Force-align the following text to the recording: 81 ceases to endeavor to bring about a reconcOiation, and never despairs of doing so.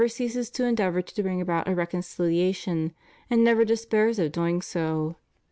81 0.03 0.09
ceases 0.09 0.49
to 0.49 0.65
endeavor 0.65 1.03
to 1.03 1.21
bring 1.21 1.41
about 1.41 1.67
a 1.67 1.75
reconcOiation, 1.75 2.91
and 3.29 3.43
never 3.43 3.63
despairs 3.63 4.17
of 4.17 4.31
doing 4.31 4.59
so. 4.59 5.15